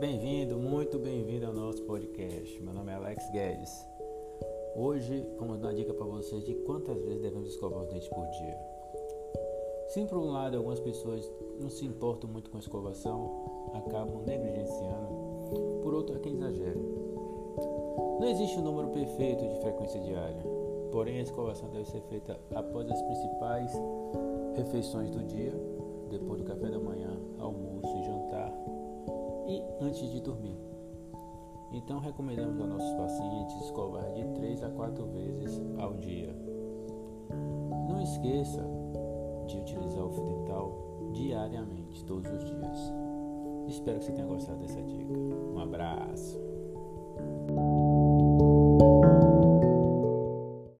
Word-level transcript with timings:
Bem-vindo, 0.00 0.56
muito 0.56 0.98
bem-vindo 0.98 1.44
ao 1.44 1.52
nosso 1.52 1.82
podcast. 1.82 2.58
Meu 2.62 2.72
nome 2.72 2.90
é 2.90 2.94
Alex 2.94 3.30
Guedes. 3.32 3.86
Hoje 4.74 5.26
vamos 5.38 5.58
dar 5.58 5.68
uma 5.68 5.74
dica 5.74 5.92
para 5.92 6.06
vocês 6.06 6.42
de 6.42 6.54
quantas 6.54 6.96
vezes 7.02 7.20
devemos 7.20 7.50
escovar 7.50 7.82
os 7.82 7.88
dentes 7.90 8.08
por 8.08 8.26
dia. 8.30 8.58
Sim, 9.88 10.06
por 10.06 10.16
um 10.16 10.30
lado, 10.30 10.56
algumas 10.56 10.80
pessoas 10.80 11.30
não 11.60 11.68
se 11.68 11.84
importam 11.84 12.30
muito 12.30 12.50
com 12.50 12.56
a 12.56 12.60
escovação, 12.60 13.70
acabam 13.74 14.22
negligenciando, 14.24 15.80
por 15.82 15.92
outro, 15.92 16.16
há 16.16 16.18
quem 16.18 16.32
exagera. 16.32 16.80
Não 18.18 18.26
existe 18.26 18.58
um 18.58 18.62
número 18.62 18.88
perfeito 18.88 19.46
de 19.46 19.60
frequência 19.60 20.00
diária, 20.00 20.42
porém 20.90 21.18
a 21.18 21.22
escovação 21.22 21.68
deve 21.68 21.84
ser 21.84 22.00
feita 22.08 22.40
após 22.54 22.90
as 22.90 23.02
principais 23.02 23.70
refeições 24.56 25.10
do 25.10 25.22
dia, 25.24 25.52
depois 26.10 26.40
do 26.40 26.46
café 26.46 26.70
da 26.70 26.78
manhã, 26.78 27.09
e 29.50 29.84
antes 29.84 30.08
de 30.10 30.20
dormir. 30.20 30.56
Então 31.72 31.98
recomendamos 31.98 32.60
aos 32.60 32.68
nossos 32.68 32.92
pacientes 32.94 33.56
escovar 33.64 34.12
de 34.12 34.24
3 34.34 34.62
a 34.62 34.70
4 34.70 35.06
vezes 35.06 35.60
ao 35.78 35.94
dia. 35.96 36.34
Não 37.88 38.00
esqueça 38.00 38.64
de 39.46 39.58
utilizar 39.58 40.04
o 40.04 40.10
fio 40.10 40.24
dental 40.24 40.72
diariamente, 41.12 42.04
todos 42.04 42.30
os 42.30 42.44
dias. 42.44 42.92
Espero 43.66 43.98
que 43.98 44.04
você 44.04 44.12
tenha 44.12 44.26
gostado 44.26 44.58
dessa 44.58 44.82
dica. 44.82 45.12
Um 45.12 45.58
abraço. 45.58 46.40